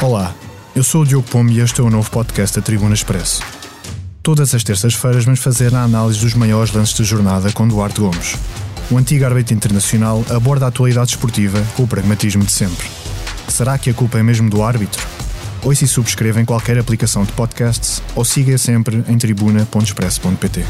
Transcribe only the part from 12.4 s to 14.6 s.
de sempre. Será que a culpa é mesmo